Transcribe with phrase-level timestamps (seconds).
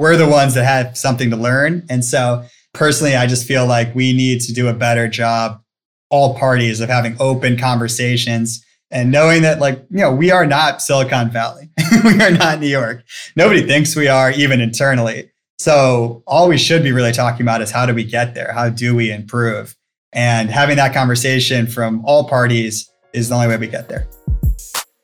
[0.00, 1.84] we're the ones that have something to learn.
[1.90, 5.60] And so personally, I just feel like we need to do a better job,
[6.08, 10.80] all parties, of having open conversations and knowing that like you know we are not
[10.82, 11.68] silicon valley.
[12.02, 13.02] We are not new york.
[13.36, 15.30] Nobody thinks we are even internally.
[15.58, 18.52] So all we should be really talking about is how do we get there?
[18.54, 19.76] How do we improve?
[20.14, 24.08] And having that conversation from all parties is the only way we get there.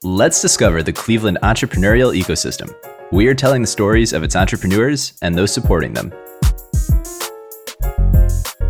[0.02, 2.74] Let's discover the cleveland entrepreneurial ecosystem
[3.12, 6.12] we are telling the stories of its entrepreneurs and those supporting them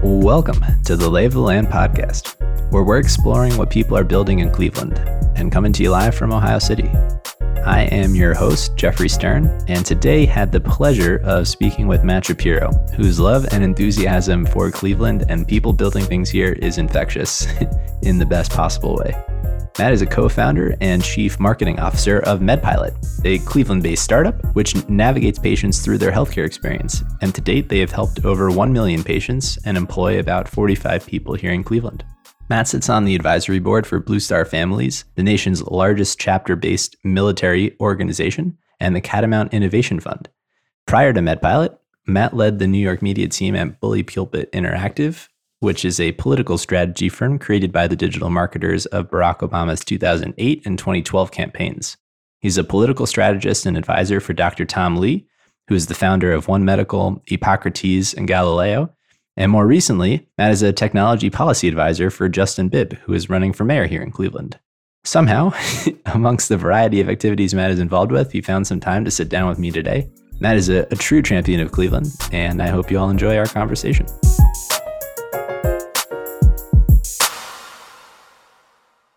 [0.02, 2.38] welcome to the lay of the land podcast
[2.70, 4.98] where we're exploring what people are building in Cleveland
[5.36, 6.91] and coming to you live from Ohio City.
[7.64, 12.27] I am your host, Jeffrey Stern, and today had the pleasure of speaking with Matt
[12.27, 17.46] Shapiro, whose love and enthusiasm for Cleveland and people building things here is infectious
[18.02, 19.35] in the best possible way.
[19.78, 24.42] Matt is a co founder and chief marketing officer of MedPilot, a Cleveland based startup
[24.54, 27.02] which navigates patients through their healthcare experience.
[27.20, 31.34] And to date, they have helped over 1 million patients and employ about 45 people
[31.34, 32.05] here in Cleveland.
[32.48, 36.96] Matt sits on the advisory board for Blue Star Families, the nation's largest chapter based
[37.05, 40.30] military organization, and the Catamount Innovation Fund.
[40.86, 45.28] Prior to MedPilot, Matt led the New York media team at Bully Pulpit Interactive,
[45.67, 50.64] which is a political strategy firm created by the digital marketers of Barack Obama's 2008
[50.64, 51.97] and 2012 campaigns.
[52.39, 54.64] He's a political strategist and advisor for Dr.
[54.64, 55.27] Tom Lee,
[55.67, 58.95] who is the founder of One Medical, Epocrates, and Galileo,
[59.36, 63.53] and more recently, Matt is a technology policy advisor for Justin Bibb, who is running
[63.53, 64.61] for mayor here in Cleveland.
[65.03, 65.53] Somehow,
[66.06, 69.28] amongst the variety of activities Matt is involved with, he found some time to sit
[69.28, 70.08] down with me today.
[70.39, 73.47] Matt is a, a true champion of Cleveland, and I hope you all enjoy our
[73.47, 74.06] conversation.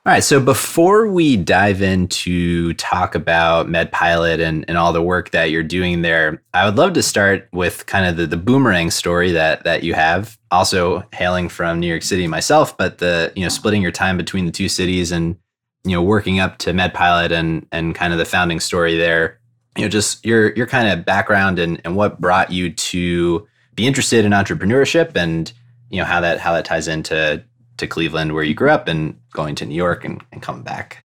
[0.06, 0.24] All right.
[0.24, 5.62] So before we dive into talk about MedPilot and, and all the work that you're
[5.62, 9.66] doing there, I would love to start with kind of the, the boomerang story that
[9.66, 10.38] that you have.
[10.52, 14.46] Also hailing from New York City myself, but the you know splitting your time between
[14.46, 15.36] the two cities and
[15.84, 19.38] you know working up to MedPilot and and kind of the founding story there.
[19.76, 23.86] You know, just your your kind of background and and what brought you to be
[23.86, 25.52] interested in entrepreneurship and
[25.90, 27.44] you know how that how that ties into
[27.80, 31.04] to Cleveland where you grew up and going to New York and, and coming back.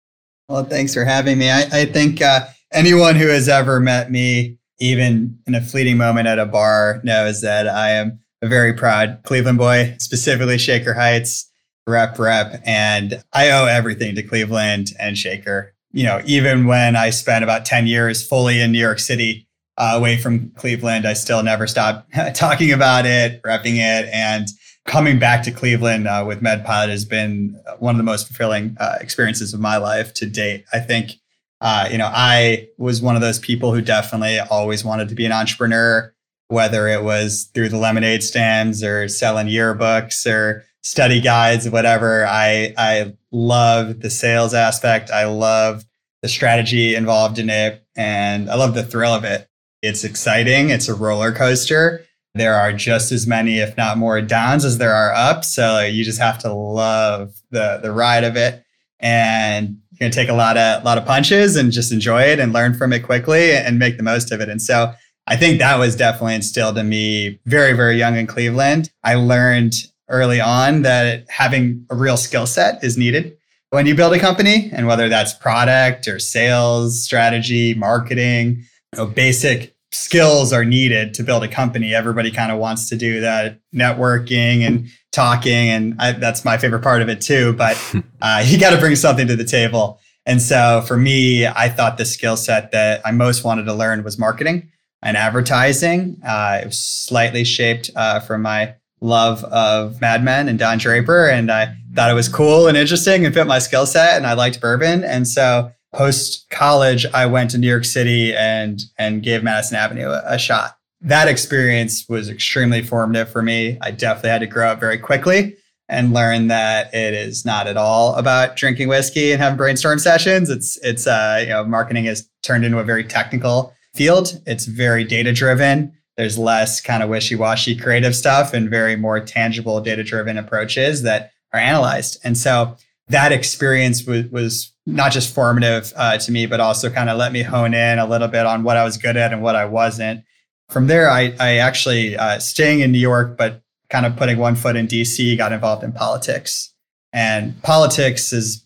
[0.50, 1.50] Well, thanks for having me.
[1.50, 6.28] I, I think uh, anyone who has ever met me, even in a fleeting moment
[6.28, 11.50] at a bar, knows that I am a very proud Cleveland boy, specifically Shaker Heights,
[11.88, 12.62] rep rep.
[12.66, 15.74] And I owe everything to Cleveland and Shaker.
[15.94, 19.94] You know, even when I spent about 10 years fully in New York City, uh,
[19.96, 24.09] away from Cleveland, I still never stopped talking about it, repping it.
[24.12, 24.48] And
[24.91, 28.97] coming back to Cleveland uh, with MedPilot has been one of the most fulfilling uh,
[29.00, 30.66] experiences of my life to date.
[30.74, 31.13] I think,
[31.62, 35.25] uh, you know, I was one of those people who definitely always wanted to be
[35.25, 36.13] an entrepreneur,
[36.50, 42.25] whether it was through the lemonade stands or selling yearbooks or study guides, whatever.
[42.28, 45.09] I I love the sales aspect.
[45.09, 45.85] I love
[46.22, 49.47] the strategy involved in it, and I love the thrill of it.
[49.81, 50.69] It's exciting.
[50.69, 54.94] It's a roller coaster there are just as many, if not more, downs as there
[54.94, 55.53] are ups.
[55.53, 58.64] So you just have to love the the ride of it,
[59.00, 62.53] and you're gonna take a lot of lot of punches and just enjoy it and
[62.53, 64.50] learn from it quickly and make the most of it.
[64.50, 64.94] And so
[65.28, 68.90] I think that was definitely instilled in me very very young in Cleveland.
[69.03, 69.74] I learned
[70.09, 73.38] early on that having a real skill set is needed
[73.72, 79.06] when you build a company, and whether that's product or sales strategy, marketing, you know,
[79.06, 81.94] basic skills are needed to build a company.
[81.94, 86.81] Everybody kind of wants to do that networking and talking, and I, that's my favorite
[86.81, 87.53] part of it too.
[87.53, 87.78] But
[88.22, 90.00] uh, you got to bring something to the table.
[90.25, 94.03] And so for me, I thought the skill set that I most wanted to learn
[94.03, 94.69] was marketing
[95.02, 96.22] and advertising.
[96.25, 101.28] Uh, it was slightly shaped uh, from my love of Mad Men and Don Draper,
[101.28, 104.16] and I thought it was cool and interesting and fit my skill set.
[104.16, 108.81] And I liked bourbon, and so post college, I went to New York City and
[108.97, 110.78] and gave Madison Avenue a, a, shot.
[111.02, 113.78] That experience was extremely formative for me.
[113.82, 115.55] I definitely had to grow up very quickly
[115.90, 120.49] and learn that it is not at all about drinking whiskey and having brainstorm sessions.
[120.49, 124.41] It's it's uh, you know marketing has turned into a very technical field.
[124.46, 125.94] It's very data driven.
[126.17, 131.03] There's less kind of wishy washy creative stuff and very more tangible data driven approaches
[131.03, 132.20] that are analyzed.
[132.23, 132.78] And so
[133.09, 137.32] that experience was, was not just formative uh, to me, but also kind of let
[137.32, 139.66] me hone in a little bit on what I was good at and what I
[139.66, 140.24] wasn't.
[140.70, 144.56] From there, I, I actually uh, staying in New York, but kind of putting one
[144.56, 146.74] foot in DC, got involved in politics.
[147.12, 148.66] And politics has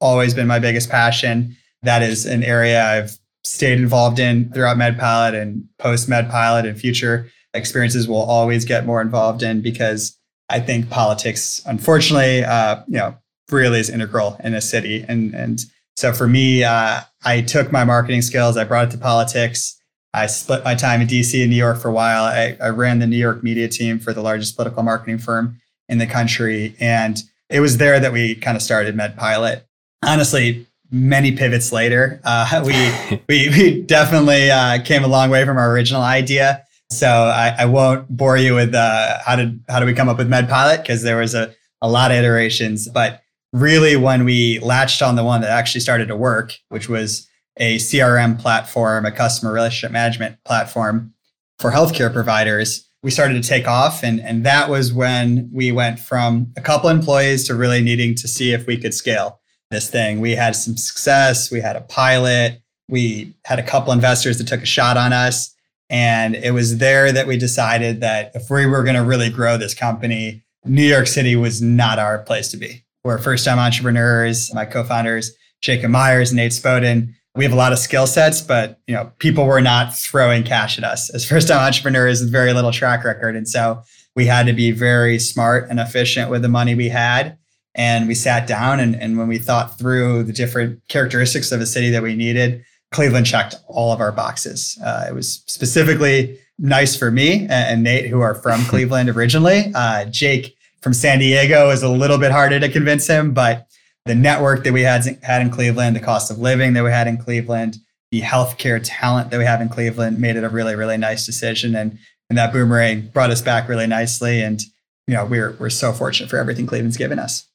[0.00, 1.56] always been my biggest passion.
[1.82, 7.30] That is an area I've stayed involved in throughout MedPilot and post MedPilot and future
[7.54, 10.18] experiences will always get more involved in because
[10.48, 13.16] I think politics, unfortunately, uh, you know,
[13.50, 15.04] really is integral in a city.
[15.08, 15.60] And and
[15.96, 19.80] so for me, uh, I took my marketing skills, I brought it to politics.
[20.12, 22.24] I split my time in DC and New York for a while.
[22.24, 25.60] I, I ran the New York media team for the largest political marketing firm
[25.90, 26.74] in the country.
[26.80, 29.62] And it was there that we kind of started MedPilot.
[30.02, 35.58] Honestly, many pivots later, uh, we, we, we definitely uh, came a long way from
[35.58, 36.64] our original idea.
[36.90, 40.18] So I, I won't bore you with uh, how did how did we come up
[40.18, 41.52] with MedPilot because there was a,
[41.82, 42.88] a lot of iterations.
[42.88, 43.22] But
[43.56, 47.26] really, when we latched on the one that actually started to work, which was
[47.56, 51.14] a CRM platform, a customer relationship management platform
[51.58, 54.02] for healthcare providers, we started to take off.
[54.02, 58.28] And, and that was when we went from a couple employees to really needing to
[58.28, 60.20] see if we could scale this thing.
[60.20, 64.62] We had some success, we had a pilot, we had a couple investors that took
[64.62, 65.54] a shot on us.
[65.88, 69.56] And it was there that we decided that if we were going to really grow
[69.56, 72.85] this company, New York City was not our place to be.
[73.06, 74.52] We're first time entrepreneurs.
[74.52, 75.32] My co founders,
[75.62, 79.12] Jacob Myers, and Nate Spoden, we have a lot of skill sets, but you know,
[79.20, 83.04] people were not throwing cash at us as first time entrepreneurs with very little track
[83.04, 83.36] record.
[83.36, 83.80] And so
[84.16, 87.38] we had to be very smart and efficient with the money we had.
[87.76, 91.66] And we sat down and, and when we thought through the different characteristics of a
[91.66, 94.76] city that we needed, Cleveland checked all of our boxes.
[94.84, 99.70] Uh, it was specifically nice for me and, and Nate, who are from Cleveland originally.
[99.76, 103.66] Uh, Jake from San Diego is a little bit harder to convince him, but
[104.04, 107.08] the network that we had had in Cleveland, the cost of living that we had
[107.08, 107.76] in Cleveland,
[108.10, 111.74] the healthcare talent that we have in Cleveland made it a really, really nice decision.
[111.74, 114.42] And and that boomerang brought us back really nicely.
[114.42, 114.60] And
[115.06, 117.48] you know, we're we're so fortunate for everything Cleveland's given us.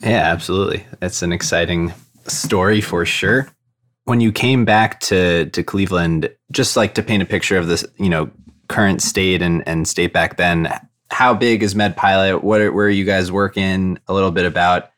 [0.00, 0.86] Yeah, absolutely.
[1.00, 1.92] That's an exciting
[2.26, 3.48] story for sure.
[4.04, 7.84] When you came back to to Cleveland, just like to paint a picture of this,
[7.98, 8.30] you know,
[8.68, 10.68] current state and, and state back then,
[11.10, 12.42] how big is MedPilot?
[12.42, 13.98] What are, where are you guys working?
[14.08, 14.90] A little bit about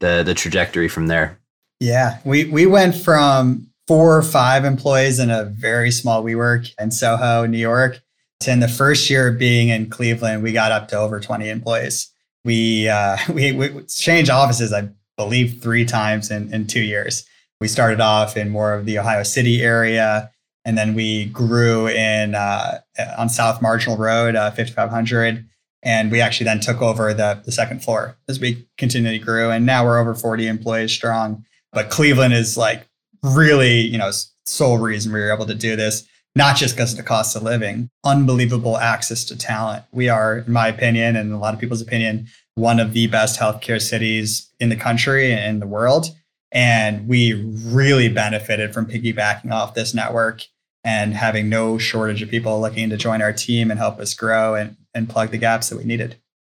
[0.00, 1.38] the the trajectory from there?
[1.80, 6.90] Yeah, we we went from four or five employees in a very small WeWork in
[6.90, 8.02] Soho, New York,
[8.40, 11.48] to in the first year of being in Cleveland, we got up to over 20
[11.48, 12.12] employees.
[12.44, 17.24] We uh, we, we changed offices, I believe, three times in, in two years.
[17.60, 20.30] We started off in more of the Ohio City area,
[20.64, 22.78] and then we grew in uh,
[23.16, 25.44] on South Marginal Road, uh, 5500,
[25.82, 29.50] and we actually then took over the, the second floor as we continually grew.
[29.50, 31.44] And now we're over 40 employees strong.
[31.72, 32.86] But Cleveland is like
[33.22, 34.10] really, you know,
[34.44, 37.42] sole reason we were able to do this, not just because of the cost of
[37.42, 39.84] living, unbelievable access to talent.
[39.92, 43.38] We are, in my opinion, and a lot of people's opinion, one of the best
[43.38, 46.06] healthcare cities in the country and in the world.
[46.50, 50.42] And we really benefited from piggybacking off this network
[50.82, 54.54] and having no shortage of people looking to join our team and help us grow
[54.54, 56.16] and and plug the gaps that we needed.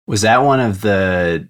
[0.08, 1.48] Was that one of the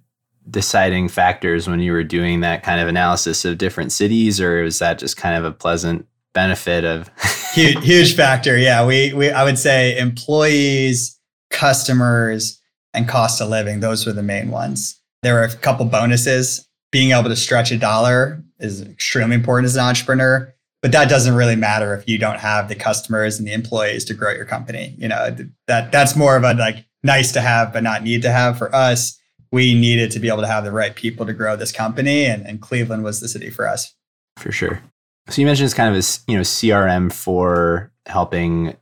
[0.49, 4.79] deciding factors when you were doing that kind of analysis of different cities, or was
[4.79, 7.09] that just kind of a pleasant benefit of
[7.53, 8.57] huge, huge factor?
[8.57, 11.17] Yeah, we we I would say employees,
[11.49, 12.59] customers,
[12.93, 13.79] and cost of living.
[13.79, 14.99] Those were the main ones.
[15.23, 16.65] There were a couple bonuses.
[16.91, 21.35] Being able to stretch a dollar is extremely important as an entrepreneur but that doesn't
[21.35, 24.95] really matter if you don't have the customers and the employees to grow your company.
[24.97, 25.35] You know
[25.67, 28.57] that that's more of a like nice to have but not need to have.
[28.57, 29.19] For us
[29.51, 32.45] we needed to be able to have the right people to grow this company and,
[32.45, 33.95] and cleveland was the city for us.
[34.37, 34.81] For sure.
[35.27, 38.75] So you mentioned it's kind of a you know crm for helping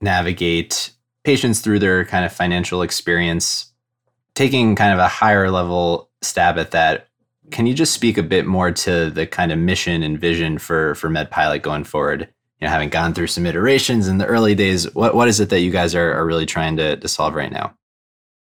[0.00, 0.92] navigate
[1.24, 3.72] patients through their kind of financial experience.
[4.34, 7.07] Taking kind of a higher level stab at that
[7.50, 10.94] can you just speak a bit more to the kind of mission and vision for
[10.94, 12.28] for MedPilot going forward?
[12.60, 15.50] You know, having gone through some iterations in the early days, what what is it
[15.50, 17.74] that you guys are, are really trying to, to solve right now?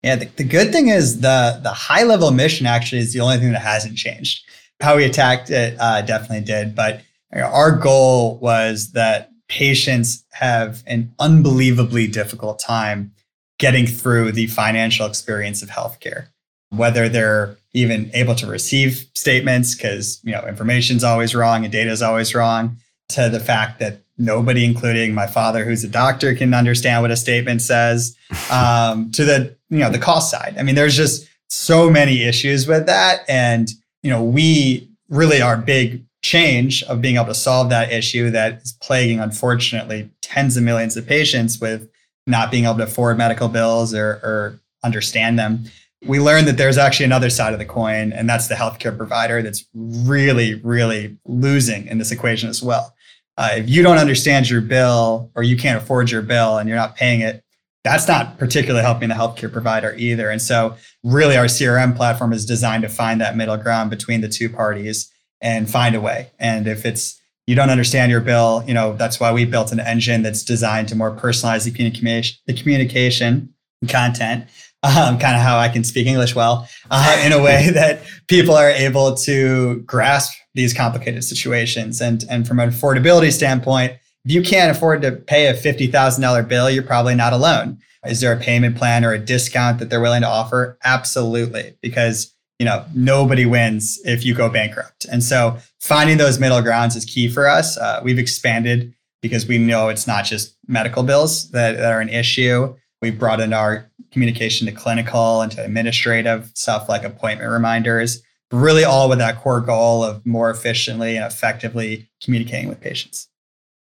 [0.03, 3.39] Yeah, the, the good thing is the the high level mission actually is the only
[3.39, 4.45] thing that hasn't changed.
[4.81, 10.25] How we attacked it uh, definitely did, but you know, our goal was that patients
[10.33, 13.13] have an unbelievably difficult time
[13.59, 16.29] getting through the financial experience of healthcare
[16.73, 21.91] whether they're even able to receive statements because you know information's always wrong and data
[21.91, 22.77] is always wrong
[23.09, 27.17] to the fact that nobody including my father who's a doctor can understand what a
[27.17, 28.17] statement says
[28.51, 30.55] um, to the you know the cost side.
[30.59, 33.69] I mean there's just so many issues with that and
[34.03, 38.63] you know we really are big change of being able to solve that issue that
[38.63, 41.89] is plaguing unfortunately tens of millions of patients with
[42.27, 45.65] not being able to afford medical bills or, or understand them
[46.07, 49.43] we learned that there's actually another side of the coin, and that's the healthcare provider
[49.43, 52.95] that's really, really losing in this equation as well.
[53.39, 56.77] Uh, if you don't understand your bill or you can't afford your bill and you're
[56.77, 57.43] not paying it,
[57.85, 60.31] that's not particularly helping the healthcare provider either.
[60.31, 64.29] And so, really, our CRM platform is designed to find that middle ground between the
[64.29, 66.31] two parties and find a way.
[66.39, 69.81] And if it's you don't understand your bill, you know that's why we built an
[69.81, 73.53] engine that's designed to more personalize the communication, the communication
[73.89, 74.47] content,
[74.83, 78.55] um, kind of how I can speak English well, uh, in a way that people
[78.55, 82.01] are able to grasp these complicated situations.
[82.01, 83.93] And and from an affordability standpoint,
[84.25, 87.79] if you can't afford to pay a $50,000 bill, you're probably not alone.
[88.07, 90.79] Is there a payment plan or a discount that they're willing to offer?
[90.85, 95.05] Absolutely, because you know nobody wins if you go bankrupt.
[95.07, 97.77] And so finding those middle grounds is key for us.
[97.79, 102.09] Uh, we've expanded because we know it's not just medical bills that, that are an
[102.09, 102.75] issue.
[103.01, 108.85] We've brought in our communication to clinical and to administrative stuff like appointment reminders, really
[108.85, 113.29] all with that core goal of more efficiently and effectively communicating with patients.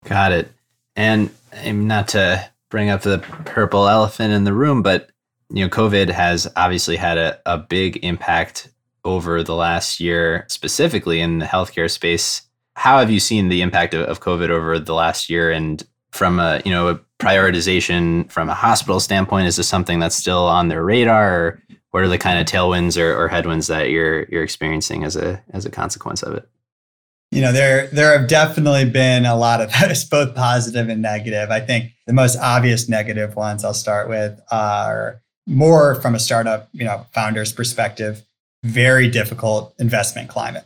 [0.05, 0.51] Got it.
[0.95, 1.31] And
[1.65, 5.09] not to bring up the purple elephant in the room, but
[5.49, 8.69] you know, COVID has obviously had a, a big impact
[9.03, 12.43] over the last year, specifically in the healthcare space.
[12.75, 15.49] How have you seen the impact of, of COVID over the last year?
[15.51, 20.15] And from a you know a prioritization from a hospital standpoint, is this something that's
[20.15, 23.89] still on their radar, or what are the kind of tailwinds or, or headwinds that
[23.89, 26.47] you're you're experiencing as a as a consequence of it?
[27.31, 31.51] you know there there have definitely been a lot of those both positive and negative.
[31.51, 36.69] I think the most obvious negative ones i'll start with are more from a startup
[36.71, 38.23] you know founder's perspective
[38.63, 40.65] very difficult investment climate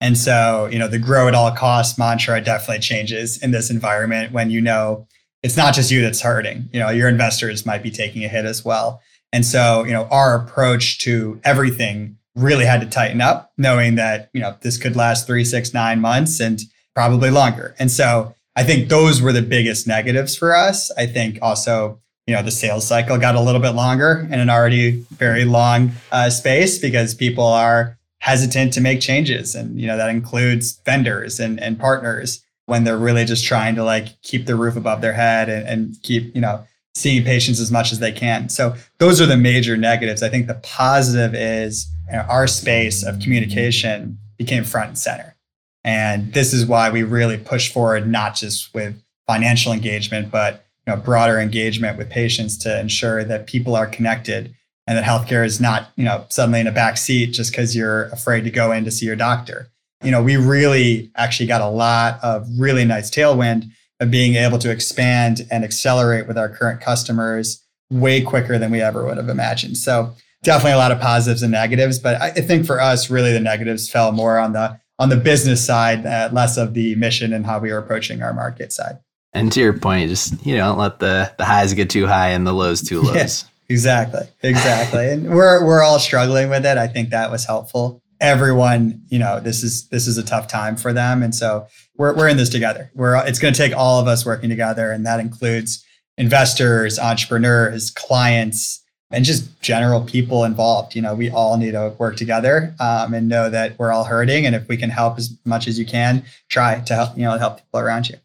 [0.00, 4.32] and so you know the grow at all costs mantra definitely changes in this environment
[4.32, 5.06] when you know
[5.42, 8.44] it's not just you that's hurting you know your investors might be taking a hit
[8.44, 9.00] as well
[9.32, 14.30] and so you know our approach to everything really had to tighten up, knowing that,
[14.32, 16.60] you know, this could last three, six, nine months and
[16.94, 17.74] probably longer.
[17.78, 20.90] And so I think those were the biggest negatives for us.
[20.96, 24.50] I think also, you know, the sales cycle got a little bit longer in an
[24.50, 29.54] already very long uh, space because people are hesitant to make changes.
[29.54, 33.84] And, you know, that includes vendors and, and partners when they're really just trying to
[33.84, 37.70] like keep the roof above their head and, and keep, you know, seeing patients as
[37.70, 38.48] much as they can.
[38.48, 40.22] So those are the major negatives.
[40.22, 45.36] I think the positive is you know, our space of communication became front and center.
[45.84, 50.94] And this is why we really push forward, not just with financial engagement, but you
[50.94, 54.54] know, broader engagement with patients to ensure that people are connected
[54.88, 58.04] and that healthcare is not, you know, suddenly in a back seat just because you're
[58.04, 59.68] afraid to go in to see your doctor.
[60.02, 63.68] You know, we really actually got a lot of really nice tailwind
[64.00, 68.80] of being able to expand and accelerate with our current customers way quicker than we
[68.80, 69.76] ever would have imagined.
[69.76, 73.40] So definitely a lot of positives and negatives, but I think for us, really the
[73.40, 77.44] negatives fell more on the on the business side, uh, less of the mission and
[77.44, 78.98] how we are approaching our market side.
[79.32, 82.30] And to your point, just you know, don't let the the highs get too high
[82.30, 83.12] and the lows too low.
[83.14, 83.28] Yeah,
[83.68, 85.08] exactly, exactly.
[85.08, 86.78] and we're we're all struggling with it.
[86.78, 88.02] I think that was helpful.
[88.20, 92.14] Everyone, you know, this is this is a tough time for them, and so we're
[92.14, 92.90] we're in this together.
[92.94, 95.84] We're it's going to take all of us working together, and that includes
[96.16, 100.94] investors, entrepreneurs, clients, and just general people involved.
[100.94, 104.44] You know, we all need to work together um, and know that we're all hurting.
[104.44, 107.38] And if we can help as much as you can, try to help, you know,
[107.38, 108.16] help people around you.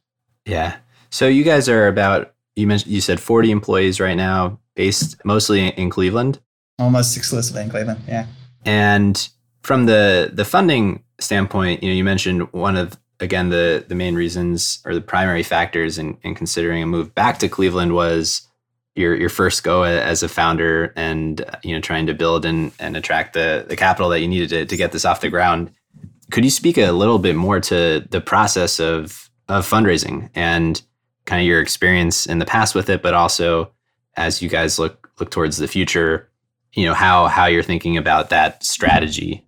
[0.46, 0.78] Yeah.
[1.10, 5.68] So you guys are about, you mentioned, you said 40 employees right now, based mostly
[5.68, 6.40] in Cleveland.
[6.80, 8.02] Almost exclusively in Cleveland.
[8.08, 8.28] Yeah.
[8.66, 9.28] And
[9.62, 14.16] from the, the funding standpoint, you know, you mentioned one of, again, the, the main
[14.16, 18.48] reasons or the primary factors in, in considering a move back to Cleveland was
[18.96, 22.96] your your first go as a founder and you know trying to build and, and
[22.96, 25.72] attract the the capital that you needed to, to get this off the ground
[26.32, 30.84] could you speak a little bit more to the process of of fundraising and
[31.26, 33.72] kind of your experience in the past with it but also
[34.16, 36.30] as you guys look look towards the future
[36.74, 39.46] you know how how you're thinking about that strategy.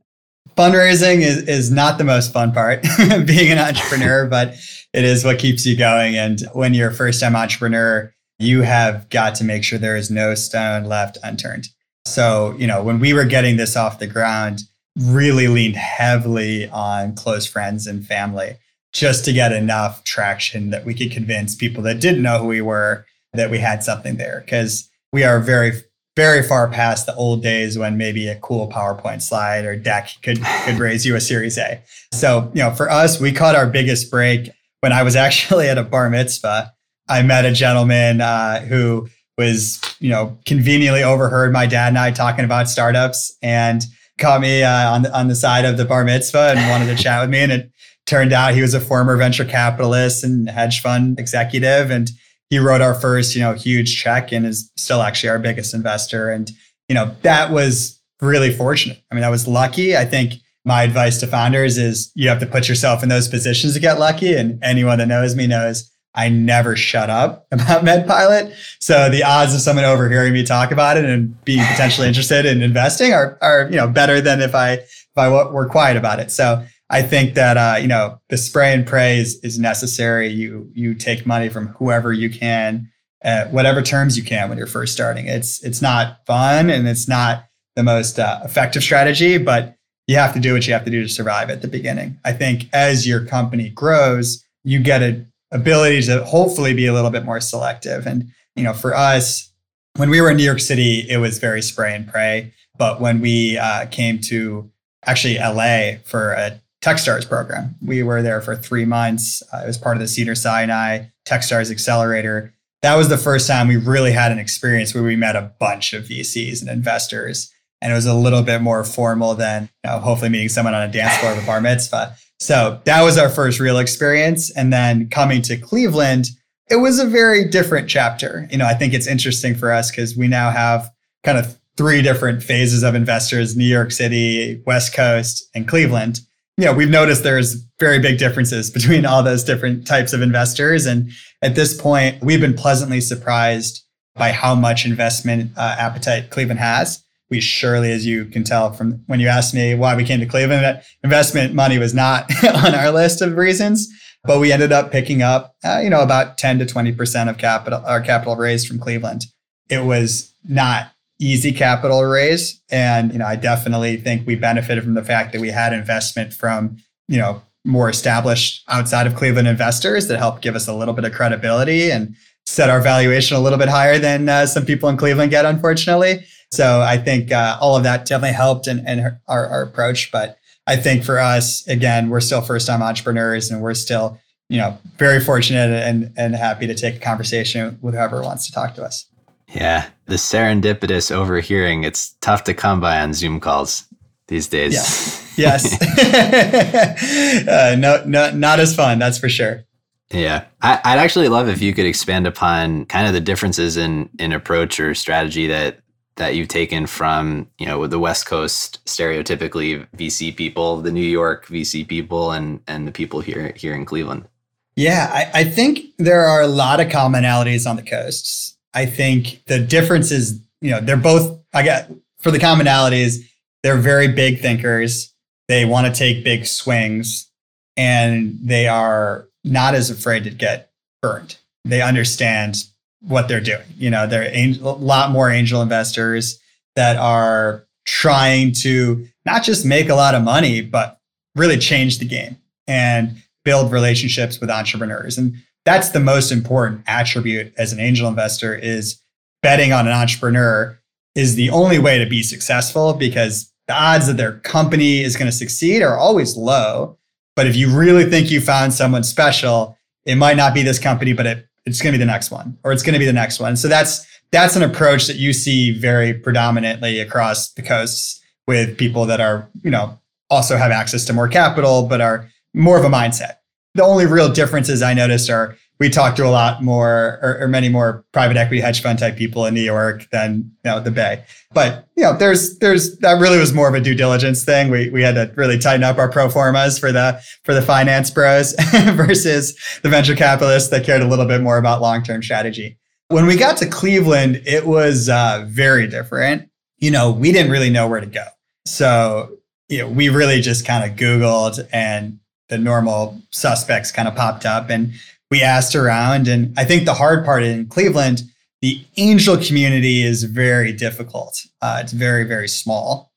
[0.56, 2.82] Fundraising is, is not the most fun part
[3.26, 4.56] being an entrepreneur but
[4.94, 6.16] it is what keeps you going.
[6.16, 10.12] And when you're a first time entrepreneur you have got to make sure there is
[10.12, 11.70] no stone left unturned.
[12.04, 14.64] So, you know, when we were getting this off the ground,
[14.98, 18.58] really leaned heavily on close friends and family
[18.96, 22.62] just to get enough traction that we could convince people that didn't know who we
[22.62, 24.42] were that we had something there.
[24.46, 25.74] Because we are very,
[26.16, 30.40] very far past the old days when maybe a cool PowerPoint slide or deck could,
[30.64, 31.84] could raise you a Series A.
[32.14, 34.50] So, you know, for us, we caught our biggest break
[34.80, 36.72] when I was actually at a bar mitzvah
[37.08, 42.12] I met a gentleman uh, who was, you know, conveniently overheard my dad and I
[42.12, 43.84] talking about startups and
[44.18, 47.02] caught me uh, on the on the side of the bar mitzvah and wanted to
[47.02, 47.40] chat with me.
[47.40, 47.72] And it
[48.06, 51.90] turned out he was a former venture capitalist and hedge fund executive.
[51.90, 52.10] And
[52.50, 56.30] he wrote our first, you know, huge check and is still actually our biggest investor.
[56.30, 56.52] And,
[56.88, 59.02] you know, that was really fortunate.
[59.12, 59.98] I mean, I was lucky.
[59.98, 60.34] I think
[60.64, 64.00] my advice to founders is you have to put yourself in those positions to get
[64.00, 64.36] lucky.
[64.36, 68.54] And anyone that knows me knows I never shut up about MedPilot.
[68.80, 72.62] So the odds of someone overhearing me talk about it and being potentially interested in
[72.62, 76.32] investing are, are, you know, better than if I, if I were quiet about it.
[76.32, 80.28] So I think that uh, you know the spray and pray is, is necessary.
[80.28, 82.92] You you take money from whoever you can,
[83.26, 85.28] at whatever terms you can when you're first starting.
[85.28, 89.76] It's it's not fun and it's not the most uh, effective strategy, but
[90.08, 92.18] you have to do what you have to do to survive at the beginning.
[92.24, 97.10] I think as your company grows, you get an ability to hopefully be a little
[97.10, 98.06] bit more selective.
[98.06, 99.52] And you know, for us,
[99.98, 102.54] when we were in New York City, it was very spray and pray.
[102.78, 104.70] But when we uh, came to
[105.06, 107.76] actually LA for a Techstars program.
[107.84, 109.42] We were there for three months.
[109.52, 112.54] Uh, it was part of the Cedar Sinai Techstars Accelerator.
[112.84, 115.94] That was the first time we really had an experience where we met a bunch
[115.94, 117.52] of VCs and investors.
[117.82, 120.88] And it was a little bit more formal than you know, hopefully meeting someone on
[120.88, 122.16] a dance floor of a bar mitzvah.
[122.40, 124.52] So that was our first real experience.
[124.52, 126.28] And then coming to Cleveland,
[126.70, 128.48] it was a very different chapter.
[128.52, 130.92] You know, I think it's interesting for us because we now have
[131.24, 136.20] kind of three different phases of investors New York City, West Coast, and Cleveland
[136.58, 140.86] you know, we've noticed there's very big differences between all those different types of investors.
[140.86, 143.84] And at this point, we've been pleasantly surprised
[144.16, 147.04] by how much investment uh, appetite Cleveland has.
[147.30, 150.26] We surely, as you can tell from when you asked me why we came to
[150.26, 153.90] Cleveland, that investment money was not on our list of reasons.
[154.24, 157.84] But we ended up picking up, uh, you know, about 10 to 20% of capital,
[157.86, 159.26] our capital raised from Cleveland.
[159.70, 162.62] It was not easy capital raise.
[162.70, 166.34] And, you know, I definitely think we benefited from the fact that we had investment
[166.34, 170.94] from, you know, more established outside of Cleveland investors that helped give us a little
[170.94, 174.88] bit of credibility and set our valuation a little bit higher than uh, some people
[174.88, 176.24] in Cleveland get, unfortunately.
[176.52, 180.12] So I think uh, all of that definitely helped in, in our, our approach.
[180.12, 180.38] But
[180.68, 184.78] I think for us, again, we're still first time entrepreneurs and we're still, you know,
[184.98, 188.84] very fortunate and, and happy to take a conversation with whoever wants to talk to
[188.84, 189.08] us.
[189.48, 193.86] Yeah, the serendipitous overhearing, it's tough to come by on Zoom calls
[194.28, 195.22] these days.
[195.38, 195.74] Yes.
[195.82, 197.46] yes.
[197.50, 199.66] uh, no, no, not as fun, that's for sure.
[200.10, 200.46] Yeah.
[200.62, 204.32] I, would actually love if you could expand upon kind of the differences in, in
[204.32, 205.82] approach or strategy that
[206.18, 211.02] that you've taken from, you know, with the West Coast stereotypically VC people, the New
[211.02, 214.28] York VC people and and the people here here in Cleveland.
[214.76, 218.55] Yeah, I, I think there are a lot of commonalities on the coasts.
[218.76, 223.26] I think the difference is, you know, they're both, I get for the commonalities,
[223.64, 225.14] they're very big thinkers.
[225.48, 227.32] They want to take big swings
[227.78, 231.38] and they are not as afraid to get burned.
[231.64, 232.66] They understand
[233.02, 233.66] what they're doing.
[233.78, 236.40] You know, they're a lot more angel investors
[236.76, 241.00] that are trying to not just make a lot of money, but
[241.36, 245.18] really change the game and build relationships with entrepreneurs.
[245.18, 245.36] And
[245.66, 249.02] that's the most important attribute as an angel investor is
[249.42, 250.80] betting on an entrepreneur
[251.16, 255.30] is the only way to be successful because the odds that their company is going
[255.30, 256.98] to succeed are always low.
[257.36, 261.14] But if you really think you found someone special, it might not be this company,
[261.14, 263.14] but it, it's going to be the next one, or it's going to be the
[263.14, 263.58] next one.
[263.58, 269.06] So that's that's an approach that you see very predominantly across the coasts with people
[269.06, 270.00] that are, you know,
[270.30, 273.38] also have access to more capital, but are more of a mindset
[273.76, 277.48] the only real differences I noticed are we talked to a lot more or, or,
[277.50, 280.92] many more private equity hedge fund type people in New York than you know the
[280.92, 281.24] Bay.
[281.54, 284.72] But you know, there's there's that really was more of a due diligence thing.
[284.72, 288.10] We we had to really tighten up our pro formas for the for the finance
[288.10, 288.54] bros
[288.94, 292.78] versus the venture capitalists that cared a little bit more about long term strategy.
[293.10, 296.50] When we got to Cleveland, it was uh, very different.
[296.78, 298.26] You know, we didn't really know where to go,
[298.66, 304.16] so you know, we really just kind of Googled and the normal suspects kind of
[304.16, 304.94] popped up and
[305.32, 306.28] we asked around.
[306.28, 308.24] And I think the hard part in Cleveland,
[308.62, 311.46] the angel community is very difficult.
[311.62, 313.12] Uh, it's very, very small.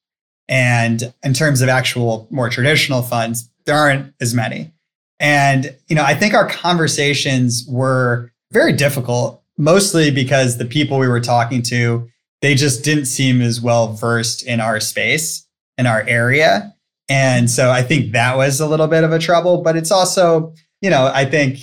[0.49, 4.73] And in terms of actual more traditional funds, there aren't as many.
[5.21, 11.09] And, you know, I think our conversations were very difficult, mostly because the people we
[11.09, 12.09] were talking to,
[12.41, 16.75] they just didn't seem as well versed in our space, in our area.
[17.09, 20.53] And so I think that was a little bit of a trouble, but it's also,
[20.83, 21.61] you know, I think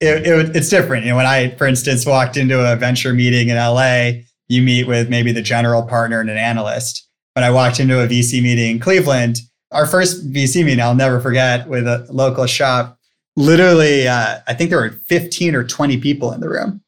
[0.00, 1.04] it, it, it's different.
[1.04, 4.86] You know, when I, for instance, walked into a venture meeting in LA, you meet
[4.86, 7.06] with maybe the general partner and an analyst.
[7.34, 9.38] When I walked into a VC meeting in Cleveland,
[9.70, 12.98] our first VC meeting, I'll never forget, with a local shop.
[13.36, 16.80] Literally, uh, I think there were 15 or 20 people in the room.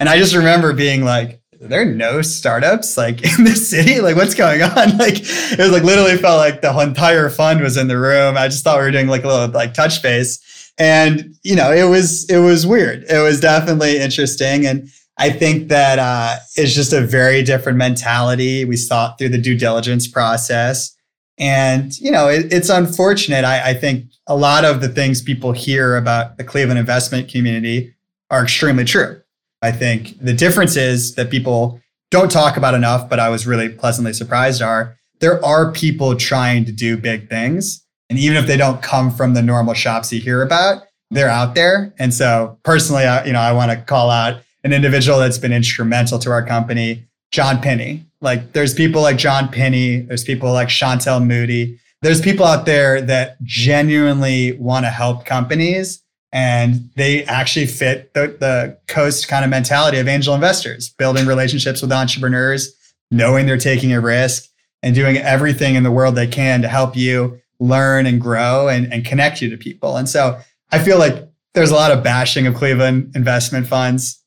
[0.00, 4.00] And I just remember being like, there are no startups like in the city?
[4.00, 4.72] Like, what's going on?
[4.98, 8.36] Like, it was like literally felt like the entire fund was in the room.
[8.36, 10.72] I just thought we were doing like a little like touch base.
[10.78, 13.04] And, you know, it was, it was weird.
[13.08, 14.66] It was definitely interesting.
[14.66, 18.64] And I think that uh, it's just a very different mentality.
[18.64, 20.96] We saw it through the due diligence process.
[21.38, 23.44] And, you know, it, it's unfortunate.
[23.44, 27.94] I, I think a lot of the things people hear about the Cleveland investment community
[28.30, 29.21] are extremely true.
[29.62, 33.68] I think the difference is that people don't talk about enough, but I was really
[33.68, 37.86] pleasantly surprised are there are people trying to do big things.
[38.10, 41.54] And even if they don't come from the normal shops you hear about, they're out
[41.54, 41.94] there.
[41.98, 45.52] And so personally, I, you know, I want to call out an individual that's been
[45.52, 48.04] instrumental to our company, John Penny.
[48.20, 51.78] Like there's people like John Penny, there's people like Chantel Moody.
[52.02, 58.36] There's people out there that genuinely want to help companies and they actually fit the,
[58.40, 62.74] the coast kind of mentality of angel investors, building relationships with entrepreneurs,
[63.10, 64.48] knowing they're taking a risk
[64.82, 68.92] and doing everything in the world they can to help you learn and grow and,
[68.92, 69.96] and connect you to people.
[69.96, 70.40] And so
[70.72, 74.20] I feel like there's a lot of bashing of Cleveland investment funds.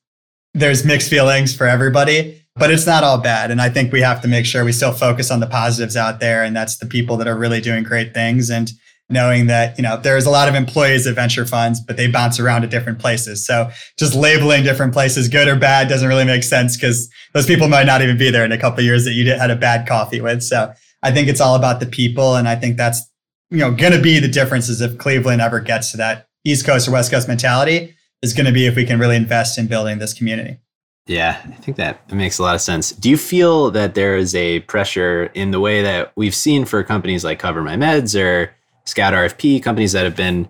[0.54, 3.50] There's mixed feelings for everybody, but it's not all bad.
[3.50, 6.20] And I think we have to make sure we still focus on the positives out
[6.20, 6.44] there.
[6.44, 8.48] And that's the people that are really doing great things.
[8.48, 8.72] And
[9.08, 12.40] knowing that you know there's a lot of employees at venture funds but they bounce
[12.40, 13.46] around to different places.
[13.46, 17.68] So just labeling different places good or bad doesn't really make sense because those people
[17.68, 20.20] might not even be there in a couple years that you had a bad coffee
[20.20, 20.42] with.
[20.42, 23.02] So i think it's all about the people and i think that's
[23.50, 26.88] you know going to be the differences if cleveland ever gets to that east coast
[26.88, 29.98] or west coast mentality is going to be if we can really invest in building
[29.98, 30.58] this community.
[31.06, 32.90] Yeah, I think that makes a lot of sense.
[32.90, 36.82] Do you feel that there is a pressure in the way that we've seen for
[36.82, 38.50] companies like Cover My Meds or
[38.86, 40.48] Scout RFP, companies that have been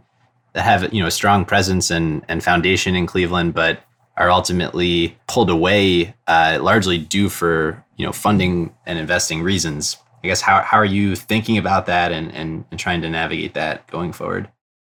[0.52, 3.80] that have you know a strong presence and and foundation in Cleveland, but
[4.16, 9.96] are ultimately pulled away uh, largely due for you know funding and investing reasons.
[10.22, 13.54] I guess how how are you thinking about that and and, and trying to navigate
[13.54, 14.48] that going forward?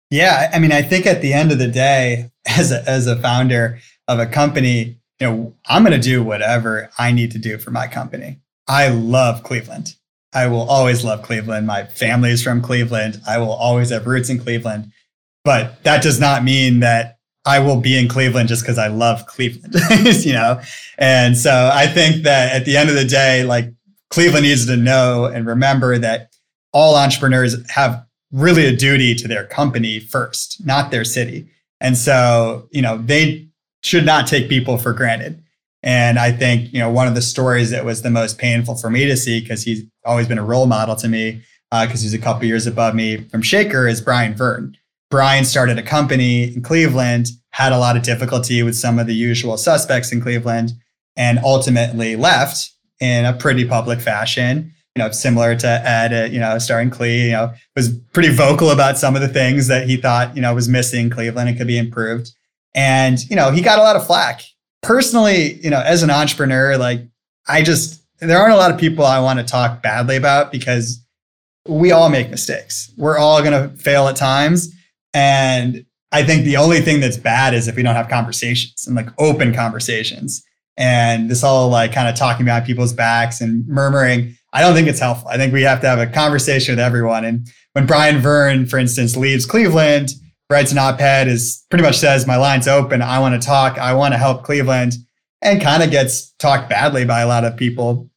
[0.09, 3.17] Yeah, I mean, I think at the end of the day, as a, as a
[3.17, 7.57] founder of a company, you know, I'm going to do whatever I need to do
[7.57, 8.39] for my company.
[8.67, 9.95] I love Cleveland.
[10.37, 11.65] I will always love Cleveland.
[11.65, 13.19] My family is from Cleveland.
[13.27, 14.91] I will always have roots in Cleveland.
[15.43, 19.25] But that does not mean that I will be in Cleveland just because I love
[19.25, 19.73] Cleveland,
[20.23, 20.61] you know?
[20.99, 23.73] And so I think that at the end of the day, like
[24.11, 26.35] Cleveland needs to know and remember that
[26.71, 31.49] all entrepreneurs have really a duty to their company first, not their city.
[31.81, 33.47] And so, you know, they
[33.81, 35.41] should not take people for granted.
[35.87, 38.89] And I think, you know, one of the stories that was the most painful for
[38.89, 42.13] me to see, because he's always been a role model to me, because uh, he's
[42.13, 44.75] a couple years above me from Shaker, is Brian Verne.
[45.09, 49.15] Brian started a company in Cleveland, had a lot of difficulty with some of the
[49.15, 50.73] usual suspects in Cleveland,
[51.15, 52.69] and ultimately left
[52.99, 54.73] in a pretty public fashion.
[54.97, 58.71] You know, similar to Ed, uh, you know, starring Clee, you know, was pretty vocal
[58.71, 61.67] about some of the things that he thought, you know, was missing Cleveland and could
[61.67, 62.31] be improved.
[62.75, 64.41] And, you know, he got a lot of flack
[64.81, 67.01] personally, you know, as an entrepreneur, like
[67.47, 71.03] I just, there aren't a lot of people I want to talk badly about because
[71.67, 72.91] we all make mistakes.
[72.97, 74.73] We're all going to fail at times.
[75.13, 78.95] And I think the only thing that's bad is if we don't have conversations and
[78.95, 80.43] like open conversations.
[80.77, 84.87] And this all like kind of talking about people's backs and murmuring, I don't think
[84.87, 85.27] it's helpful.
[85.27, 87.25] I think we have to have a conversation with everyone.
[87.25, 90.11] And when Brian Verne, for instance, leaves Cleveland,
[90.49, 93.01] writes an op-ed is pretty much says my line's open.
[93.01, 93.77] I want to talk.
[93.77, 94.93] I want to help cleveland
[95.41, 98.09] and kind of gets talked badly by a lot of people.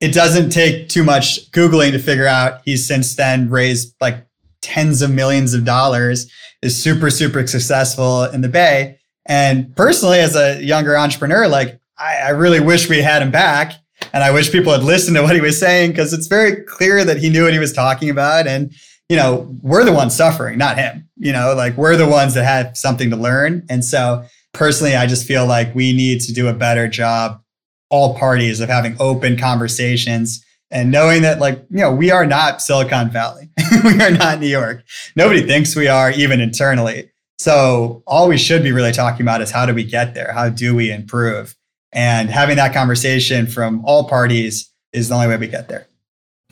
[0.00, 4.26] It doesn't take too much googling to figure out he's since then raised like
[4.60, 6.30] tens of millions of dollars
[6.62, 8.98] is super super successful in the bay.
[9.26, 13.74] And personally as a younger entrepreneur like I, I really wish we had him back
[14.12, 17.04] and i wish people had listened to what he was saying because it's very clear
[17.04, 18.72] that he knew what he was talking about and
[19.08, 21.08] you know, we're the ones suffering, not him.
[21.16, 23.64] You know, like we're the ones that had something to learn.
[23.68, 27.42] And so personally, I just feel like we need to do a better job,
[27.90, 32.60] all parties, of having open conversations and knowing that, like, you know, we are not
[32.60, 33.48] Silicon Valley.
[33.84, 34.82] we are not New York.
[35.16, 37.10] Nobody thinks we are, even internally.
[37.38, 40.32] So all we should be really talking about is how do we get there?
[40.32, 41.56] How do we improve?
[41.92, 45.86] And having that conversation from all parties is the only way we get there.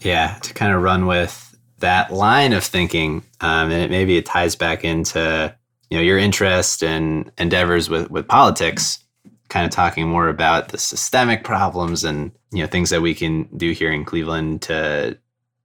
[0.01, 1.46] Yeah, to kind of run with
[1.79, 5.55] that line of thinking, um, and it, maybe it ties back into
[5.91, 8.99] you know your interest and endeavors with with politics,
[9.49, 13.45] kind of talking more about the systemic problems and you know things that we can
[13.57, 15.19] do here in Cleveland to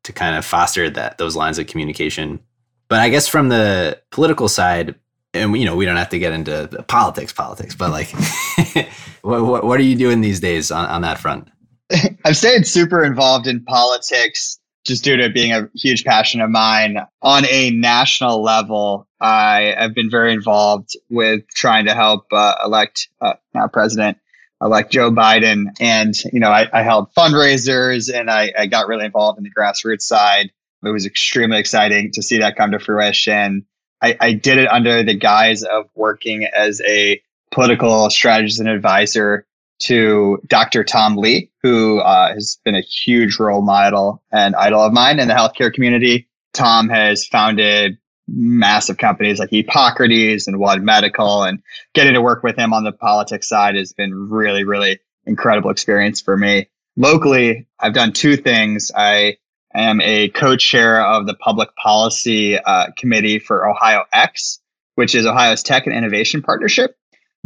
[0.04, 2.39] to kind of foster that those lines of communication.
[2.88, 4.95] But I guess from the political side,
[5.34, 8.12] and you know, we don't have to get into politics, politics, but like,
[9.21, 11.47] what, what, what are you doing these days on, on that front?
[12.26, 16.50] I'm stayed super involved in politics just due to it being a huge passion of
[16.50, 16.98] mine.
[17.22, 23.10] On a national level, I have been very involved with trying to help uh, elect
[23.22, 24.17] uh, now President
[24.62, 25.65] elect Joe Biden.
[25.80, 29.52] And, you know, I, I held fundraisers and I, I got really involved in the
[29.52, 30.52] grassroots side.
[30.84, 33.65] It was extremely exciting to see that come to fruition.
[34.02, 39.46] I, I did it under the guise of working as a political strategist and advisor
[39.82, 40.84] to Dr.
[40.84, 45.28] Tom Lee, who uh, has been a huge role model and idol of mine in
[45.28, 46.28] the healthcare community.
[46.54, 51.62] Tom has founded massive companies like Epocrates and One Medical, and
[51.94, 56.22] getting to work with him on the politics side has been really, really incredible experience
[56.22, 56.70] for me.
[56.96, 58.91] Locally, I've done two things.
[58.96, 59.38] I
[59.74, 64.60] am a co-chair of the public policy uh, committee for Ohio X,
[64.96, 66.96] which is Ohio's tech and innovation partnership.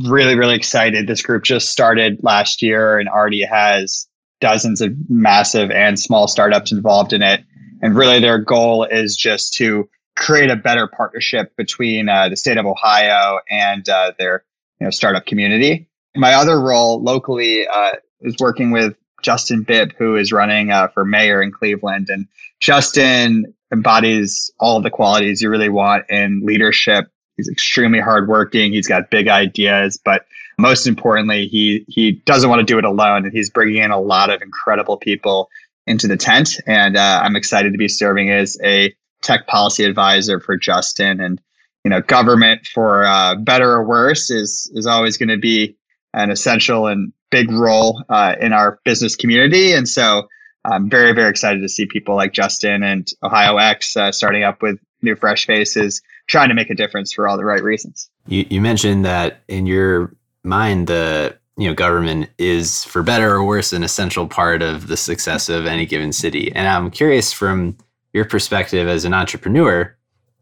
[0.03, 1.07] Really, really excited.
[1.07, 4.07] This group just started last year and already has
[4.41, 7.43] dozens of massive and small startups involved in it.
[7.81, 12.57] And really, their goal is just to create a better partnership between uh, the state
[12.57, 14.43] of Ohio and uh, their
[14.79, 15.87] you know startup community.
[16.15, 21.05] My other role locally uh, is working with Justin Bibb, who is running uh, for
[21.05, 22.27] mayor in Cleveland, and
[22.59, 27.07] Justin embodies all the qualities you really want in leadership.
[27.37, 28.73] He's extremely hardworking.
[28.73, 30.25] He's got big ideas, but
[30.57, 33.99] most importantly, he he doesn't want to do it alone, and he's bringing in a
[33.99, 35.49] lot of incredible people
[35.87, 36.59] into the tent.
[36.65, 41.41] And uh, I'm excited to be serving as a tech policy advisor for Justin, and
[41.83, 45.77] you know, government for uh, better or worse is is always going to be
[46.13, 49.73] an essential and big role uh, in our business community.
[49.73, 50.27] And so,
[50.63, 54.61] I'm very very excited to see people like Justin and Ohio X uh, starting up
[54.61, 58.09] with new fresh faces, trying to make a difference for all the right reasons.
[58.27, 63.43] You, you mentioned that in your mind, the you know government is for better or
[63.45, 67.77] worse an essential part of the success of any given city and i'm curious from
[68.15, 69.93] your perspective as an entrepreneur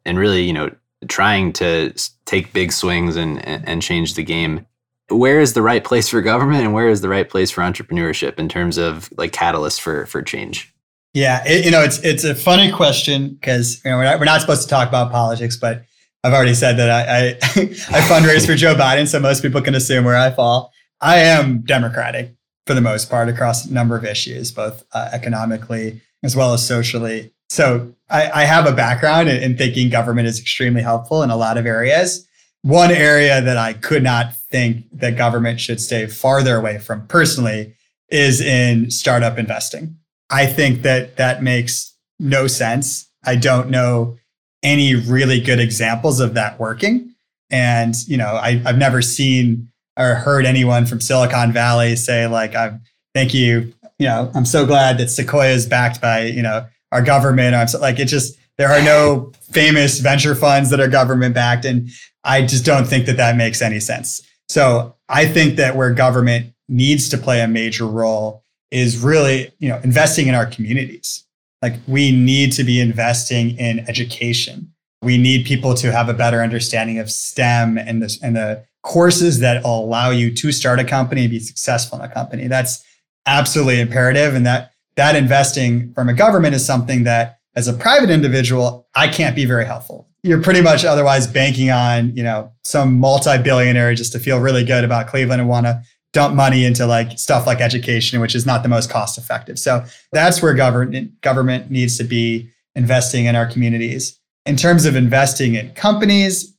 [0.05, 0.69] and really, you know,
[1.07, 1.91] trying to
[2.25, 4.65] take big swings and and change the game.
[5.09, 8.37] Where is the right place for government and where is the right place for entrepreneurship
[8.37, 10.71] in terms of like catalyst for for change?
[11.13, 14.25] Yeah, it, you know, it's it's a funny question because you know we're not, we're
[14.25, 15.83] not supposed to talk about politics, but
[16.23, 17.27] I've already said that I I,
[17.97, 20.71] I fundraise for Joe Biden, so most people can assume where I fall.
[21.01, 26.01] I am Democratic for the most part across a number of issues, both uh, economically
[26.23, 27.31] as well as socially.
[27.49, 31.35] So I, I have a background in, in thinking government is extremely helpful in a
[31.35, 32.25] lot of areas.
[32.61, 37.75] One area that I could not think that government should stay farther away from personally
[38.09, 39.97] is in startup investing.
[40.33, 43.07] I think that that makes no sense.
[43.23, 44.17] I don't know
[44.63, 47.13] any really good examples of that working.
[47.51, 52.55] And, you know, I, have never seen or heard anyone from Silicon Valley say, like,
[52.55, 52.81] I'm,
[53.13, 53.71] thank you.
[53.99, 57.53] You know, I'm so glad that Sequoia is backed by, you know, our government.
[57.53, 61.63] I'm so, like, it just, there are no famous venture funds that are government backed.
[61.63, 61.89] And
[62.23, 64.21] I just don't think that that makes any sense.
[64.49, 68.42] So I think that where government needs to play a major role
[68.73, 71.25] is really, you know, investing in our communities.
[71.61, 74.73] Like we need to be investing in education.
[75.01, 79.39] We need people to have a better understanding of STEM and the, and the courses
[79.39, 82.47] that allow you to start a company and be successful in a company.
[82.47, 82.83] That's
[83.25, 84.33] absolutely imperative.
[84.35, 89.07] And that that investing from a government is something that as a private individual, I
[89.07, 90.09] can't be very helpful.
[90.23, 94.83] You're pretty much otherwise banking on, you know, some multi-billionaire just to feel really good
[94.83, 95.81] about Cleveland and want to
[96.13, 99.59] dump money into like stuff like education, which is not the most cost effective.
[99.59, 104.19] So that's where government government needs to be investing in our communities.
[104.45, 106.55] In terms of investing in companies,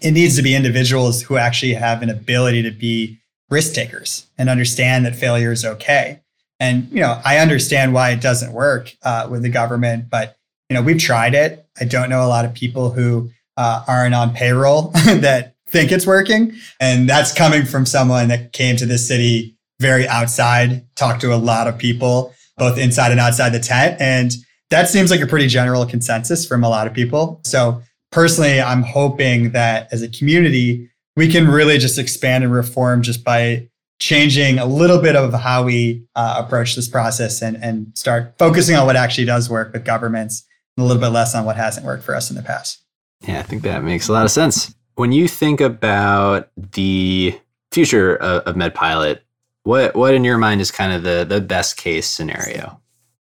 [0.00, 3.18] it needs to be individuals who actually have an ability to be
[3.50, 6.20] risk takers and understand that failure is okay.
[6.58, 10.36] And you know, I understand why it doesn't work uh, with the government, but
[10.68, 11.66] you know, we've tried it.
[11.78, 16.06] I don't know a lot of people who uh, aren't on payroll that think it's
[16.06, 21.32] working, and that's coming from someone that came to this city very outside, talked to
[21.32, 24.32] a lot of people, both inside and outside the tent, and
[24.70, 27.40] that seems like a pretty general consensus from a lot of people.
[27.44, 33.02] So personally, I'm hoping that as a community, we can really just expand and reform
[33.02, 33.68] just by
[34.00, 38.76] changing a little bit of how we uh, approach this process and, and start focusing
[38.76, 41.84] on what actually does work with governments and a little bit less on what hasn't
[41.84, 42.82] worked for us in the past.
[43.20, 44.74] Yeah, I think that makes a lot of sense.
[45.00, 47.40] When you think about the
[47.72, 49.20] future of, of MedPilot,
[49.62, 52.80] what what in your mind is kind of the the best case scenario?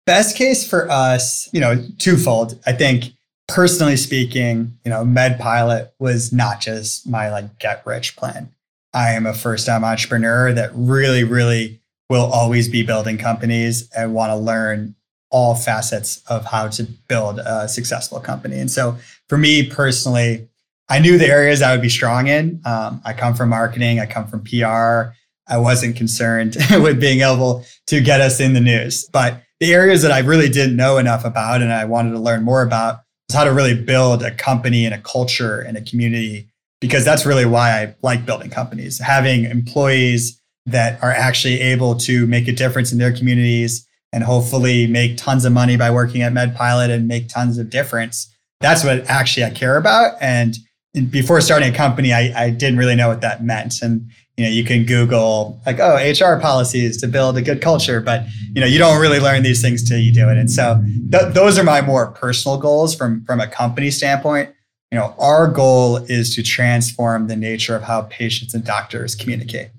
[0.09, 2.59] best case for us, you know, twofold.
[2.65, 3.13] I think
[3.47, 8.51] personally speaking, you know, MedPilot was not just my like get rich plan.
[8.91, 11.79] I am a first time entrepreneur that really, really
[12.09, 14.95] will always be building companies and want to learn
[15.29, 18.57] all facets of how to build a successful company.
[18.57, 20.49] And so for me personally,
[20.89, 22.61] I knew the areas I would be strong in.
[22.65, 25.13] Um, I come from marketing, I come from PR.
[25.47, 29.07] I wasn't concerned with being able to get us in the news.
[29.11, 32.43] But the areas that I really didn't know enough about and I wanted to learn
[32.43, 36.49] more about was how to really build a company and a culture and a community,
[36.81, 42.27] because that's really why I like building companies, having employees that are actually able to
[42.27, 46.33] make a difference in their communities and hopefully make tons of money by working at
[46.33, 48.33] MedPilot and make tons of difference.
[48.61, 50.15] That's what actually I care about.
[50.21, 50.57] And
[51.09, 53.81] before starting a company, I, I didn't really know what that meant.
[53.81, 57.99] And you know, you can Google like, oh, HR policies to build a good culture,
[57.99, 58.23] but
[58.53, 60.37] you know, you don't really learn these things till you do it.
[60.37, 64.49] And so th- those are my more personal goals from from a company standpoint.
[64.91, 69.69] You know, our goal is to transform the nature of how patients and doctors communicate.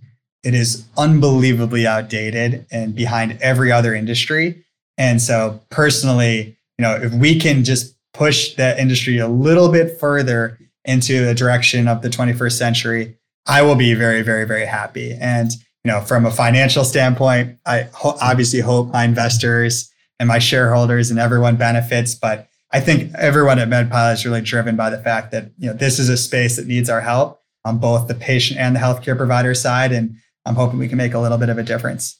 [0.44, 4.64] It is unbelievably outdated and behind every other industry.
[4.96, 9.98] And so personally, you know, if we can just push that industry a little bit
[9.98, 10.58] further
[10.90, 15.16] into the direction of the 21st century, I will be very, very, very happy.
[15.20, 15.50] And
[15.84, 21.10] you know, from a financial standpoint, I ho- obviously hope my investors and my shareholders
[21.10, 22.14] and everyone benefits.
[22.14, 25.72] But I think everyone at MedPilot is really driven by the fact that you know
[25.72, 29.16] this is a space that needs our help on both the patient and the healthcare
[29.16, 32.18] provider side, and I'm hoping we can make a little bit of a difference.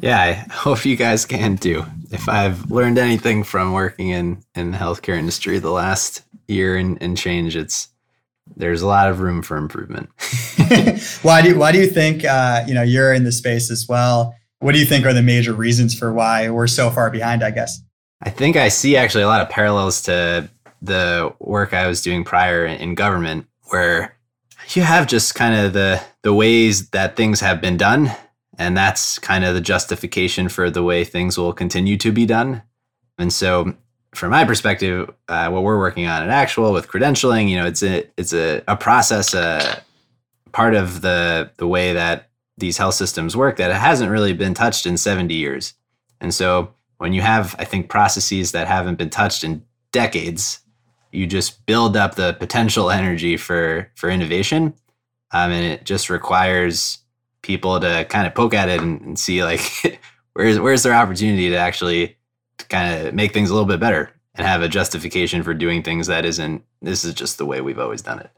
[0.00, 1.84] Yeah, I hope you guys can too.
[2.10, 7.00] If I've learned anything from working in in the healthcare industry the last year and,
[7.02, 7.88] and change, it's
[8.56, 10.10] there's a lot of room for improvement.
[11.22, 13.86] why do you, why do you think uh, you know you're in the space as
[13.88, 14.34] well?
[14.60, 17.42] What do you think are the major reasons for why we're so far behind?
[17.42, 17.80] I guess.
[18.22, 20.50] I think I see actually a lot of parallels to
[20.82, 24.16] the work I was doing prior in government, where
[24.74, 28.12] you have just kind of the the ways that things have been done,
[28.58, 32.62] and that's kind of the justification for the way things will continue to be done.
[33.18, 33.74] And so
[34.14, 37.82] from my perspective, uh, what we're working on at Actual with credentialing, you know, it's
[37.82, 39.74] a it's a, a process, a uh,
[40.52, 44.84] part of the the way that these health systems work that hasn't really been touched
[44.84, 45.74] in 70 years.
[46.20, 50.60] And so when you have, I think, processes that haven't been touched in decades,
[51.12, 54.74] you just build up the potential energy for for innovation,
[55.32, 56.98] um, and it just requires
[57.42, 60.00] people to kind of poke at it and, and see like
[60.34, 62.16] where's where's their opportunity to actually
[62.68, 66.06] kind of make things a little bit better and have a justification for doing things
[66.06, 68.30] that isn't this is just the way we've always done it.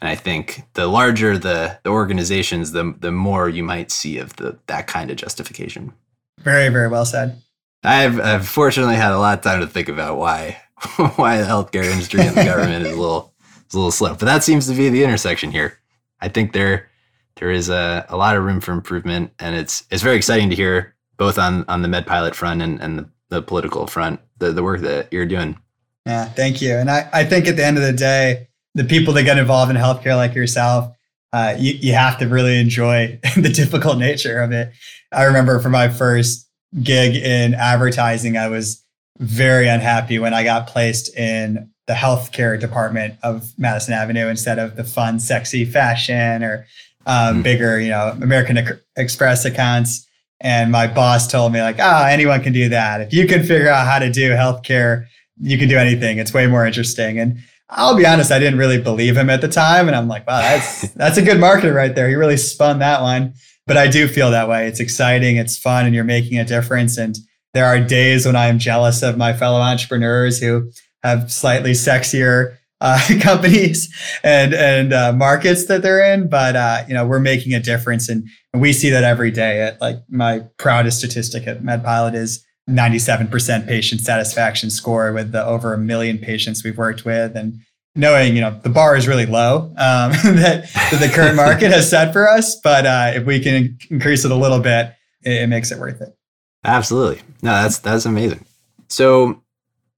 [0.00, 4.36] And I think the larger the the organizations, the the more you might see of
[4.36, 5.92] the that kind of justification.
[6.38, 7.42] Very, very well said.
[7.82, 10.60] I've, I've fortunately had a lot of time to think about why
[11.16, 13.34] why the healthcare industry and the government is a little
[13.68, 14.14] is a little slow.
[14.14, 15.78] But that seems to be the intersection here.
[16.20, 16.88] I think there
[17.36, 20.56] there is a, a lot of room for improvement, and it's it's very exciting to
[20.56, 24.62] hear both on on the MedPilot front and, and the the political front, the, the
[24.62, 25.58] work that you're doing.
[26.06, 26.74] Yeah, thank you.
[26.76, 29.70] And I, I think at the end of the day, the people that get involved
[29.70, 30.94] in healthcare like yourself,
[31.32, 34.72] uh, you, you have to really enjoy the difficult nature of it.
[35.12, 36.48] I remember for my first
[36.82, 38.84] gig in advertising, I was
[39.18, 44.76] very unhappy when I got placed in the healthcare department of Madison Avenue instead of
[44.76, 46.66] the fun, sexy fashion or
[47.06, 50.06] um, mm bigger, you know, American Express accounts.
[50.40, 53.00] And my boss told me like, ah, oh, anyone can do that.
[53.00, 55.06] If you can figure out how to do healthcare,
[55.40, 56.18] you can do anything.
[56.18, 57.18] It's way more interesting.
[57.18, 59.86] And I'll be honest, I didn't really believe him at the time.
[59.86, 62.08] And I'm like, wow, that's that's a good marketer right there.
[62.08, 63.34] He really spun that one.
[63.66, 64.66] But I do feel that way.
[64.66, 66.98] It's exciting, it's fun, and you're making a difference.
[66.98, 67.16] And
[67.54, 70.70] there are days when I am jealous of my fellow entrepreneurs who
[71.04, 76.28] have slightly sexier uh, companies and and uh, markets that they're in.
[76.28, 79.62] But uh, you know, we're making a difference, and, and we see that every day.
[79.62, 85.74] At like my proudest statistic at MedPilot is 97% patient satisfaction score with the over
[85.74, 87.60] a million patients we've worked with, and
[87.94, 91.88] knowing you know the bar is really low um, that, that, the current market has
[91.88, 92.58] set for us.
[92.60, 96.00] But uh, if we can increase it a little bit, it, it makes it worth
[96.00, 96.16] it.
[96.64, 98.44] Absolutely, no, that's that's amazing.
[98.88, 99.42] So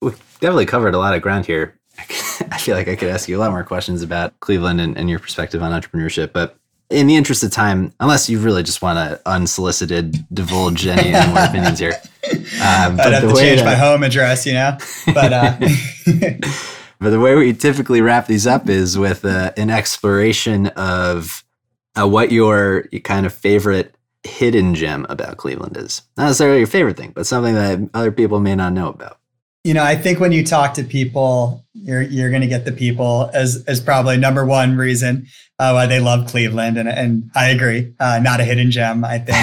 [0.00, 1.78] we've definitely covered a lot of ground here.
[2.50, 5.08] I feel like I could ask you a lot more questions about Cleveland and, and
[5.10, 6.56] your perspective on entrepreneurship, but
[6.92, 11.44] in the interest of time, unless you really just want to unsolicited divulge any more
[11.44, 14.76] opinions here, um, I'd have to change that, my home address, you know.
[15.06, 15.56] But uh,
[17.00, 21.44] but the way we typically wrap these up is with uh, an exploration of
[22.00, 26.02] uh, what your, your kind of favorite hidden gem about Cleveland is?
[26.16, 29.18] Not necessarily your favorite thing, but something that other people may not know about.
[29.64, 32.72] You know, I think when you talk to people, you're you're going to get the
[32.72, 35.26] people as as probably number one reason
[35.58, 39.04] uh, why they love Cleveland, and and I agree, uh, not a hidden gem.
[39.04, 39.36] I think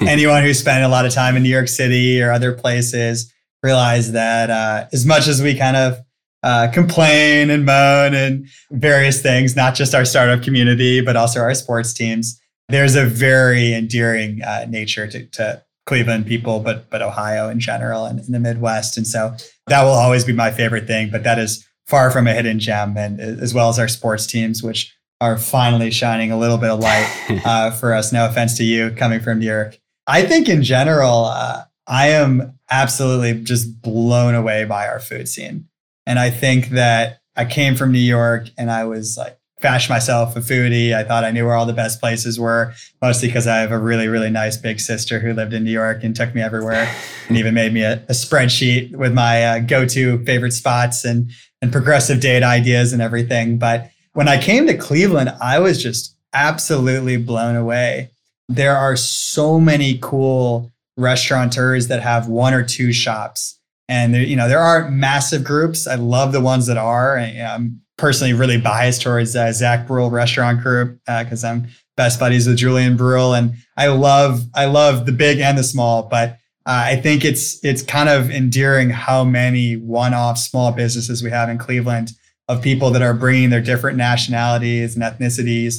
[0.08, 4.12] anyone who spent a lot of time in New York City or other places realize
[4.12, 5.98] that uh, as much as we kind of
[6.42, 11.54] uh, complain and moan and various things, not just our startup community, but also our
[11.54, 12.40] sports teams.
[12.68, 18.04] There's a very endearing uh, nature to, to, Cleveland people, but but Ohio in general
[18.04, 18.96] and in the Midwest.
[18.96, 19.34] And so
[19.68, 21.10] that will always be my favorite thing.
[21.10, 24.62] But that is far from a hidden gem, and as well as our sports teams,
[24.62, 27.08] which are finally shining a little bit of light
[27.46, 28.12] uh, for us.
[28.12, 29.78] No offense to you coming from New York.
[30.06, 35.68] I think in general, uh, I am absolutely just blown away by our food scene.
[36.06, 40.36] And I think that I came from New York and I was like, fashioned myself
[40.36, 40.94] a foodie.
[40.94, 43.78] I thought I knew where all the best places were, mostly because I have a
[43.78, 46.94] really, really nice big sister who lived in New York and took me everywhere
[47.28, 51.30] and even made me a, a spreadsheet with my uh, go-to favorite spots and,
[51.62, 53.58] and progressive date ideas and everything.
[53.58, 58.10] But when I came to Cleveland, I was just absolutely blown away.
[58.48, 63.56] There are so many cool restaurateurs that have one or two shops
[63.88, 65.86] and there, you know, there are massive groups.
[65.86, 67.18] I love the ones that are.
[67.18, 72.20] I, am personally really biased towards uh, Zack Bruell Restaurant Group because uh, I'm best
[72.20, 76.04] buddies with Julian Bruell, and I love I love the big and the small.
[76.04, 76.30] But
[76.66, 81.48] uh, I think it's it's kind of endearing how many one-off small businesses we have
[81.48, 82.12] in Cleveland
[82.48, 85.78] of people that are bringing their different nationalities and ethnicities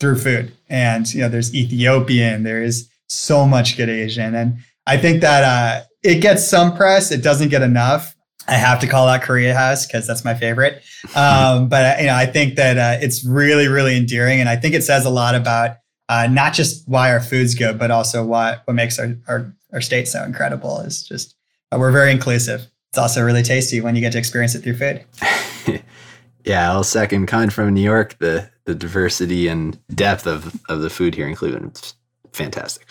[0.00, 0.52] through food.
[0.68, 5.44] And you know, there's Ethiopian, there is so much good Asian, and I think that
[5.44, 7.10] uh, it gets some press.
[7.10, 8.15] It doesn't get enough.
[8.48, 10.82] I have to call out Korea House because that's my favorite.
[11.14, 14.74] Um, but you know, I think that uh, it's really, really endearing, and I think
[14.74, 15.78] it says a lot about
[16.08, 19.80] uh, not just why our food's good, but also what what makes our our, our
[19.80, 20.80] state so incredible.
[20.80, 21.34] Is just
[21.72, 22.66] uh, we're very inclusive.
[22.90, 25.82] It's also really tasty when you get to experience it through food.
[26.44, 27.26] yeah, I'll second.
[27.26, 31.34] Coming from New York, the the diversity and depth of of the food here in
[31.34, 31.94] Cleveland is
[32.32, 32.86] fantastic.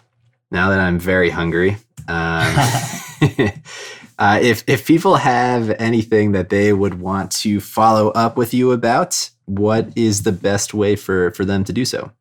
[0.52, 1.78] Now that I'm very hungry,
[2.08, 2.56] um,
[4.18, 8.72] uh, if if people have anything that they would want to follow up with you
[8.72, 12.12] about, what is the best way for for them to do so?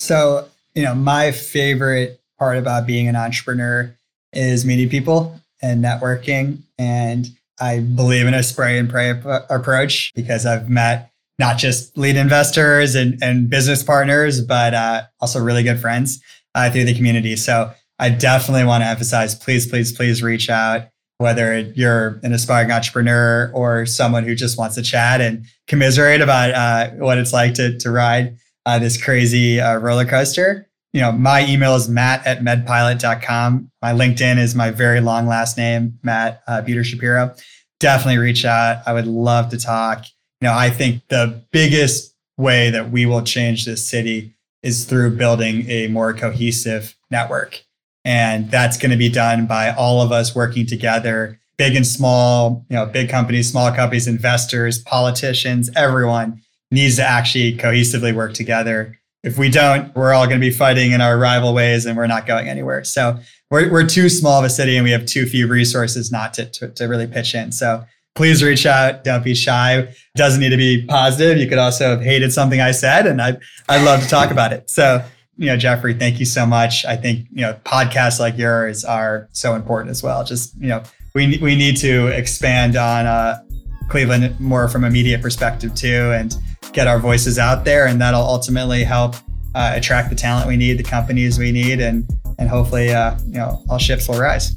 [0.00, 3.96] So you know, my favorite part about being an entrepreneur
[4.32, 7.28] is meeting people and networking, and
[7.60, 12.16] I believe in a spray and pray ap- approach because I've met not just lead
[12.16, 16.20] investors and, and business partners, but uh, also really good friends
[16.54, 17.36] uh, through the community.
[17.36, 20.88] So I definitely want to emphasize please, please, please reach out,
[21.22, 26.50] whether you're an aspiring entrepreneur or someone who just wants to chat and commiserate about
[26.50, 30.68] uh, what it's like to, to ride uh, this crazy uh, roller coaster.
[30.92, 33.70] You know, my email is matt at medpilot.com.
[33.80, 37.34] My LinkedIn is my very long last name, Matt uh, Buder Shapiro.
[37.80, 38.82] Definitely reach out.
[38.86, 40.04] I would love to talk.
[40.40, 45.16] You know, I think the biggest way that we will change this city is through
[45.16, 47.64] building a more cohesive network.
[48.04, 52.64] And that's going to be done by all of us working together, big and small,
[52.68, 56.42] you know, big companies, small companies, investors, politicians, everyone
[56.72, 58.98] needs to actually cohesively work together.
[59.22, 62.08] If we don't, we're all going to be fighting in our rival ways and we're
[62.08, 62.82] not going anywhere.
[62.82, 63.18] So
[63.50, 66.46] we're, we're too small of a city and we have too few resources not to,
[66.46, 67.52] to, to really pitch in.
[67.52, 67.84] So
[68.16, 69.04] please reach out.
[69.04, 69.94] Don't be shy.
[70.16, 71.38] Doesn't need to be positive.
[71.38, 73.36] You could also have hated something I said and I,
[73.68, 74.68] I'd love to talk about it.
[74.68, 75.04] So
[75.36, 76.84] you know, Jeffrey, thank you so much.
[76.84, 80.24] I think, you know, podcasts like yours are so important as well.
[80.24, 80.82] Just, you know,
[81.14, 83.42] we, we need to expand on uh,
[83.88, 86.36] Cleveland more from a media perspective too and
[86.72, 87.86] get our voices out there.
[87.86, 89.16] And that'll ultimately help
[89.54, 92.08] uh, attract the talent we need, the companies we need, and,
[92.38, 94.56] and hopefully, uh, you know, all ships will rise.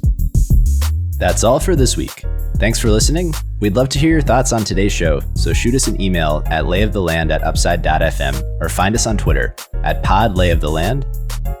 [1.18, 2.24] That's all for this week.
[2.58, 3.34] Thanks for listening.
[3.60, 6.64] We'd love to hear your thoughts on today's show, so shoot us an email at
[6.64, 9.54] layoftheland at upside.fm or find us on Twitter
[9.86, 11.06] at pod lay of the land,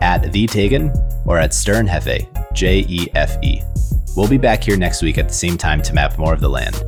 [0.00, 0.92] at the Tagan,
[1.26, 3.62] or at sternjefe, J E F E.
[4.16, 6.48] We'll be back here next week at the same time to map more of the
[6.48, 6.82] land.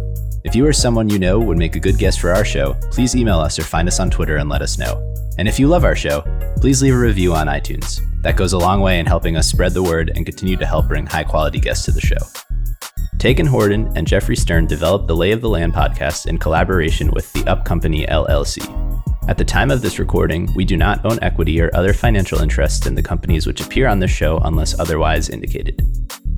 [0.44, 3.14] If you or someone you know would make a good guest for our show, please
[3.14, 5.04] email us or find us on Twitter and let us know.
[5.38, 6.22] And if you love our show,
[6.56, 8.00] please leave a review on iTunes.
[8.22, 10.88] That goes a long way in helping us spread the word and continue to help
[10.88, 12.16] bring high quality guests to the show.
[13.18, 17.32] Tagan Horden and Jeffrey Stern developed the Lay of the Land podcast in collaboration with
[17.32, 18.87] the Up Company LLC.
[19.28, 22.86] At the time of this recording, we do not own equity or other financial interests
[22.86, 25.82] in the companies which appear on this show unless otherwise indicated.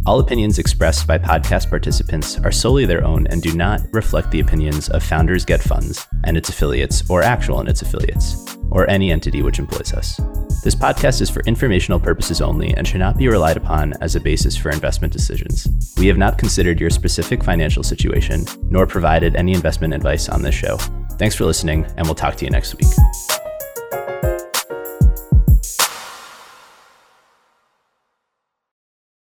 [0.07, 4.41] All opinions expressed by podcast participants are solely their own and do not reflect the
[4.41, 9.13] opinions of Founders Get Funds and its affiliates or Actual and its affiliates, or any
[9.13, 10.17] entity which employs us.
[10.65, 14.21] This podcast is for informational purposes only and should not be relied upon as a
[14.21, 15.95] basis for investment decisions.
[15.97, 20.57] We have not considered your specific financial situation nor provided any investment advice on this
[20.57, 20.77] show.
[21.21, 22.89] Thanks for listening, and we'll talk to you next week.